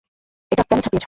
[0.51, 0.99] এটা কেনো ছাপিয়েছো?